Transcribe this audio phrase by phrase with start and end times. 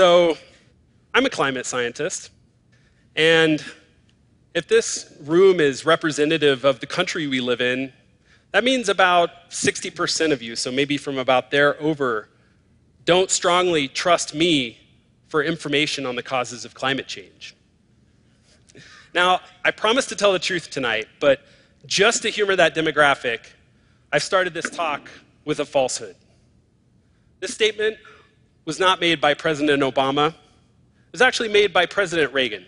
[0.00, 0.38] So,
[1.12, 2.30] I'm a climate scientist,
[3.16, 3.62] and
[4.54, 7.92] if this room is representative of the country we live in,
[8.52, 12.30] that means about 60% of you, so maybe from about there over,
[13.04, 14.78] don't strongly trust me
[15.28, 17.54] for information on the causes of climate change.
[19.12, 21.42] Now, I promise to tell the truth tonight, but
[21.84, 23.40] just to humor that demographic,
[24.10, 25.10] I've started this talk
[25.44, 26.16] with a falsehood.
[27.40, 27.98] This statement
[28.70, 32.64] was not made by President Obama, it was actually made by President Reagan.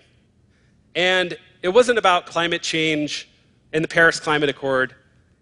[0.96, 3.28] And it wasn't about climate change
[3.72, 4.96] and the Paris Climate Accord,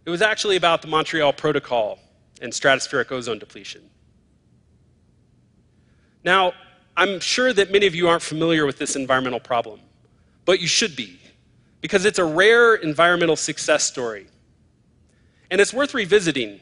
[0.04, 1.98] it was actually about the Montreal Protocol
[2.42, 3.80] and stratospheric ozone depletion.
[6.24, 6.52] Now,
[6.94, 9.80] I'm sure that many of you aren't familiar with this environmental problem,
[10.44, 11.18] but you should be,
[11.80, 14.26] because it's a rare environmental success story.
[15.50, 16.60] And it's worth revisiting,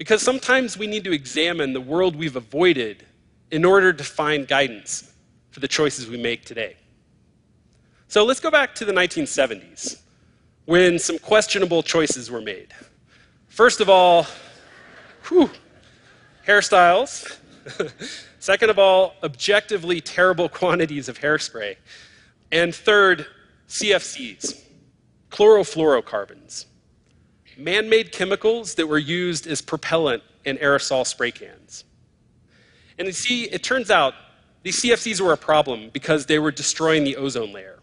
[0.00, 3.04] because sometimes we need to examine the world we've avoided
[3.50, 5.12] in order to find guidance
[5.50, 6.74] for the choices we make today.
[8.08, 10.00] So let's go back to the 1970s
[10.64, 12.68] when some questionable choices were made.
[13.48, 14.26] First of all,
[15.28, 15.50] whew,
[16.46, 17.36] hairstyles.
[18.38, 21.76] Second of all, objectively terrible quantities of hairspray.
[22.50, 23.26] And third,
[23.68, 24.62] CFCs,
[25.30, 26.64] chlorofluorocarbons,
[27.60, 31.84] man made chemicals that were used as propellant in aerosol spray cans.
[32.98, 34.14] And you see, it turns out
[34.62, 37.78] these CFCs were a problem because they were destroying the ozone layer.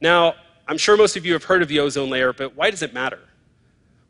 [0.00, 0.34] Now,
[0.68, 2.92] I'm sure most of you have heard of the ozone layer, but why does it
[2.92, 3.20] matter?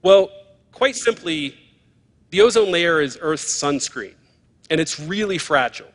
[0.03, 0.31] Well,
[0.73, 1.57] quite simply,
[2.31, 4.15] the ozone layer is Earth's sunscreen,
[4.71, 5.87] and it's really fragile.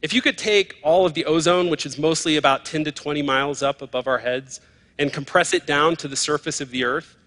[0.00, 3.20] If you could take all of the ozone, which is mostly about 10 to 20
[3.22, 4.60] miles up above our heads,
[4.98, 7.17] and compress it down to the surface of the Earth,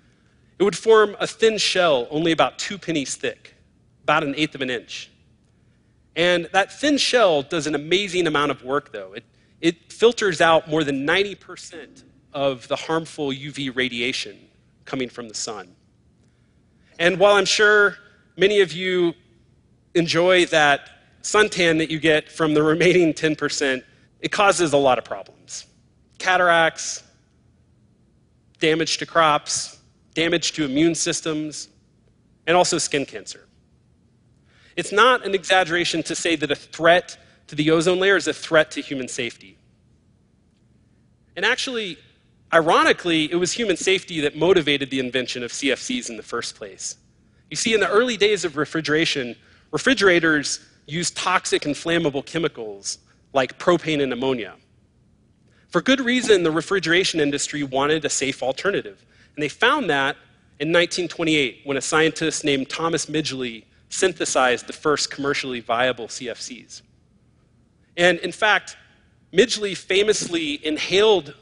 [0.62, 3.56] it would form a thin shell only about two pennies thick,
[4.03, 5.09] about an eighth of an inch.
[6.16, 9.13] And that thin shell does an amazing amount of work, though.
[9.13, 9.24] It,
[9.59, 14.38] it filters out more than 90% of the harmful UV radiation
[14.86, 15.68] coming from the sun.
[17.00, 17.97] And while I'm sure
[18.38, 19.16] many of you
[19.96, 20.91] enjoy that
[21.24, 23.84] suntan that you get from the remaining 10%,
[24.19, 25.66] it causes a lot of problems
[26.19, 27.02] cataracts,
[28.59, 29.81] damage to crops,
[30.14, 31.70] damage to immune systems,
[32.48, 33.48] and also skin cancer.
[34.76, 37.18] It's not an exaggeration to say that a threat
[37.48, 39.58] to the ozone layer is a threat to human safety.
[41.36, 41.98] And actually,
[42.54, 46.98] ironically, it was human safety that motivated the invention of CFCs in the first place.
[47.50, 49.36] You see, in the early days of refrigeration,
[49.72, 52.98] refrigerators used toxic and flammable chemicals
[53.34, 54.56] like propane and ammonia.
[55.70, 59.06] For good reason, the refrigeration industry wanted a safe alternative.
[59.36, 60.16] And they found that
[60.59, 66.81] in 1928 when a scientist named Thomas Midgley synthesized the first commercially viable CFCs.
[67.97, 68.78] And in fact,
[69.34, 71.34] Midgley famously inhaled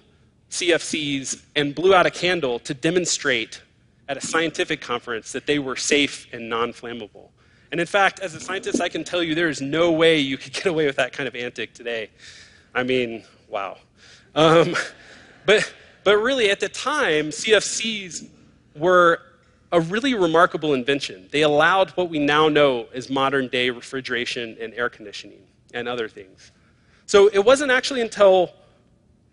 [0.49, 3.61] CFCs and blew out a candle to demonstrate
[4.07, 7.29] at a scientific conference that they were safe and non flammable.
[7.71, 10.37] And in fact, as a scientist, I can tell you there is no way you
[10.37, 12.09] could get away with that kind of antic today.
[12.73, 13.77] I mean, wow.
[14.35, 14.75] Um,
[15.45, 15.71] but,
[16.09, 18.27] but really, at the time, CFCs
[18.75, 19.21] were
[19.71, 21.29] a really remarkable invention.
[21.29, 26.07] They allowed what we now know as modern day refrigeration and air conditioning and other
[26.07, 26.51] things.
[27.05, 28.49] So it wasn't actually until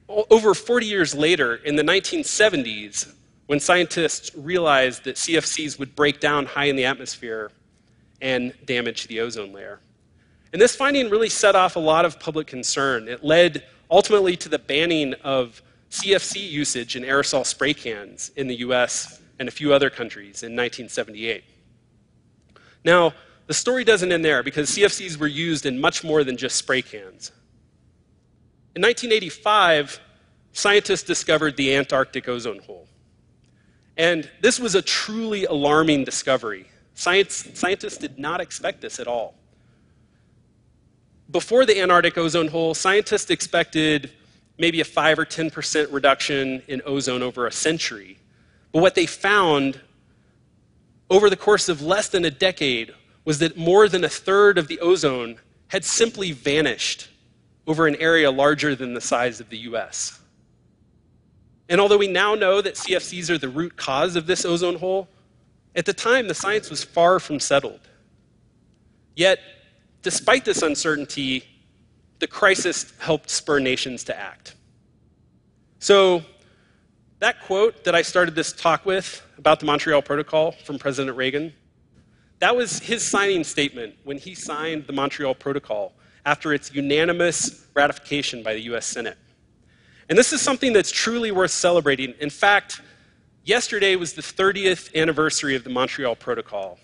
[0.07, 3.11] over 40 years later, in the 1970s,
[3.47, 7.53] when scientists realized that CFCs would break down high in the atmosphere
[8.21, 9.81] and damage the ozone layer.
[10.53, 13.09] And this finding really set off a lot of public concern.
[13.09, 18.57] It led ultimately to the banning of CFC usage in aerosol spray cans in the
[18.57, 21.45] US and a few other countries in 1978.
[22.85, 23.13] Now,
[23.47, 26.83] the story doesn't end there because CFCs were used in much more than just spray
[26.83, 27.33] cans.
[28.75, 30.01] In 1985,
[30.53, 32.89] scientists discovered the Antarctic ozone hole.
[33.97, 36.67] And this was a truly alarming discovery.
[36.95, 39.35] Science, scientists did not expect this at all.
[41.31, 44.13] Before the Antarctic ozone hole, scientists expected
[44.59, 48.19] maybe a 5 or 10% reduction in ozone over a century.
[48.73, 49.81] But what they found
[51.11, 52.93] over the course of less than a decade
[53.25, 55.39] was that more than a third of the ozone
[55.69, 57.09] had simply vanished
[57.67, 60.21] over an area larger than the size of the US.
[61.69, 65.09] And although we now know that CFCs are the root cause of this ozone hole,
[65.75, 67.81] at the time, the science was far from settled.
[69.15, 69.41] Yet,
[70.03, 71.45] despite this uncertainty,
[72.19, 74.55] the crisis helped spur nations to act.
[75.79, 76.23] So,
[77.19, 81.53] that quote that I started this talk with about the Montreal Protocol from President Reagan,
[82.41, 85.95] that was his signing statement when he signed the Montreal Protocol
[86.27, 89.17] after its unanimous ratification by the US Senate.
[90.09, 92.15] And this is something that's truly worth celebrating.
[92.21, 92.81] In fact,
[93.45, 96.79] yesterday was the 30th anniversary of the Montreal Protocol.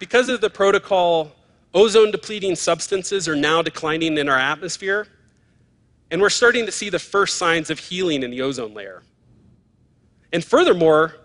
[0.00, 1.30] Because of the protocol,
[1.74, 5.06] ozone depleting substances are now declining in our atmosphere,
[6.10, 9.02] and we're starting to see the first signs of healing in the ozone layer.
[10.32, 11.16] And furthermore,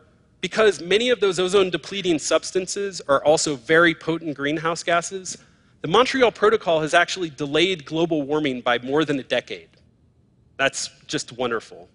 [0.42, 5.38] because many of those ozone depleting substances are also very potent greenhouse gases,
[5.81, 9.69] the Montreal Protocol has actually delayed global warming by more than a decade.
[10.57, 11.88] That's just wonderful.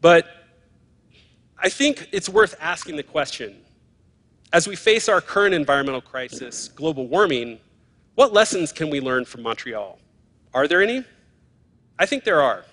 [0.00, 0.26] But
[1.56, 3.62] I think it's worth asking the question
[4.52, 7.58] as we face our current environmental crisis, global warming,
[8.14, 9.98] what lessons can we learn from Montreal?
[10.52, 11.04] Are there any?
[11.98, 12.64] I think there are.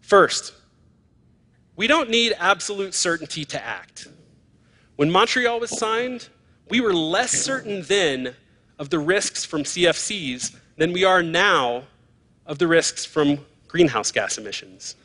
[0.00, 0.54] First,
[1.76, 4.08] we don't need absolute certainty to act.
[4.96, 6.28] When Montreal was signed,
[6.68, 8.34] we were less certain then
[8.78, 11.84] of the risks from CFCs than we are now
[12.46, 13.38] of the risks from
[13.68, 14.96] greenhouse gas emissions.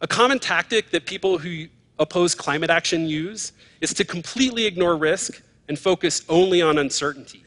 [0.00, 1.68] A common tactic that people who
[2.00, 7.44] oppose climate action use is to completely ignore risk and focus only on uncertainty.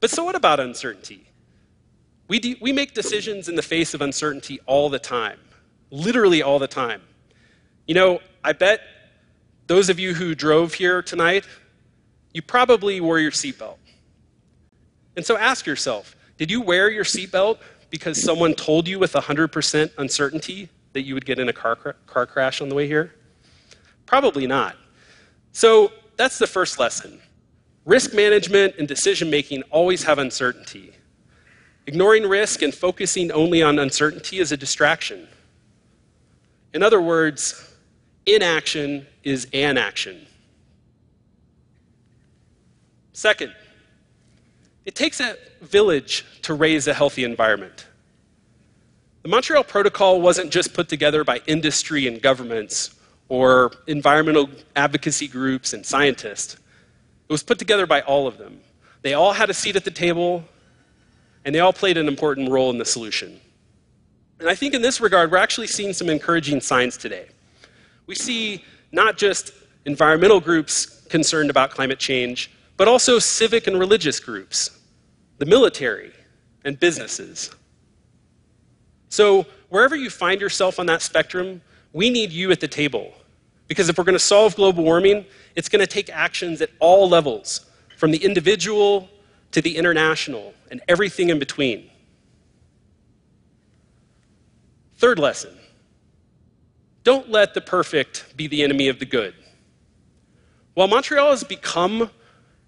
[0.00, 1.26] But so what about uncertainty?
[2.28, 5.38] We, de- we make decisions in the face of uncertainty all the time,
[5.90, 7.00] literally all the time.
[7.86, 8.80] You know, I bet
[9.68, 11.46] those of you who drove here tonight,
[12.34, 13.78] you probably wore your seatbelt.
[15.16, 17.58] And so ask yourself did you wear your seatbelt
[17.88, 22.26] because someone told you with 100% uncertainty that you would get in a car, car
[22.26, 23.14] crash on the way here?
[24.06, 24.76] Probably not.
[25.52, 27.20] So that's the first lesson.
[27.84, 30.92] Risk management and decision making always have uncertainty.
[31.86, 35.28] Ignoring risk and focusing only on uncertainty is a distraction.
[36.74, 37.74] In other words,
[38.26, 40.26] inaction is an action.
[43.12, 43.54] Second,
[44.84, 47.86] it takes a village to raise a healthy environment.
[49.22, 52.94] The Montreal Protocol wasn't just put together by industry and governments
[53.28, 56.54] or environmental advocacy groups and scientists.
[56.54, 58.60] It was put together by all of them.
[59.02, 60.44] They all had a seat at the table,
[61.44, 63.40] and they all played an important role in the solution.
[64.38, 67.26] And I think in this regard, we're actually seeing some encouraging signs today.
[68.06, 69.52] We see not just
[69.84, 74.78] environmental groups concerned about climate change, but also civic and religious groups,
[75.38, 76.12] the military,
[76.64, 77.50] and businesses.
[79.08, 81.62] So, wherever you find yourself on that spectrum,
[81.96, 83.10] we need you at the table.
[83.68, 87.08] Because if we're going to solve global warming, it's going to take actions at all
[87.08, 87.64] levels,
[87.96, 89.08] from the individual
[89.52, 91.90] to the international and everything in between.
[94.98, 95.56] Third lesson
[97.02, 99.34] don't let the perfect be the enemy of the good.
[100.74, 102.10] While Montreal has become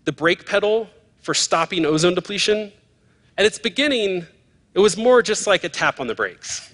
[0.05, 0.89] the brake pedal
[1.19, 2.73] for stopping ozone depletion,
[3.37, 4.27] at its beginning,
[4.73, 6.73] it was more just like a tap on the brakes.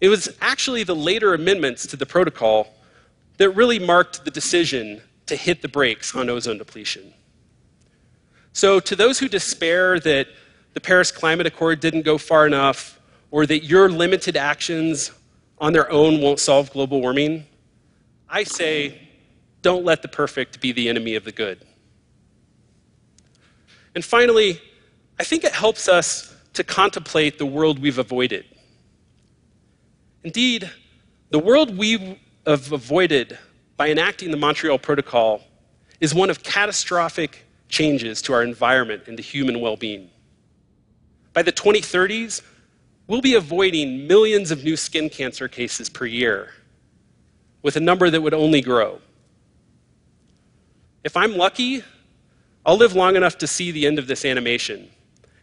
[0.00, 2.74] It was actually the later amendments to the protocol
[3.38, 7.12] that really marked the decision to hit the brakes on ozone depletion.
[8.52, 10.28] So, to those who despair that
[10.74, 12.98] the Paris Climate Accord didn't go far enough,
[13.30, 15.12] or that your limited actions
[15.58, 17.44] on their own won't solve global warming,
[18.28, 19.00] I say,
[19.62, 21.64] don't let the perfect be the enemy of the good.
[23.94, 24.60] And finally,
[25.18, 28.44] I think it helps us to contemplate the world we've avoided.
[30.28, 30.70] Indeed,
[31.30, 33.38] the world we have avoided
[33.78, 35.40] by enacting the Montreal Protocol
[36.02, 40.10] is one of catastrophic changes to our environment and to human well being.
[41.32, 42.42] By the 2030s,
[43.06, 46.52] we'll be avoiding millions of new skin cancer cases per year,
[47.62, 49.00] with a number that would only grow.
[51.04, 51.82] If I'm lucky,
[52.66, 54.90] I'll live long enough to see the end of this animation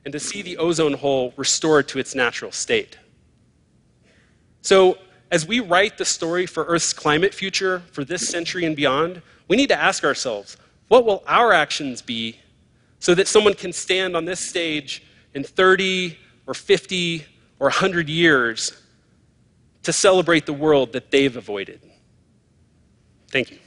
[0.03, 2.99] and to see the ozone hole restored to its natural state.
[4.65, 4.97] So,
[5.29, 9.57] as we write the story for Earth's climate future for this century and beyond, we
[9.57, 10.57] need to ask ourselves
[10.87, 12.39] what will our actions be
[12.97, 15.03] so that someone can stand on this stage
[15.35, 16.17] in 30
[16.47, 17.27] or 50
[17.59, 18.81] or 100 years
[19.83, 21.79] to celebrate the world that they've avoided?
[23.29, 23.59] Thank you.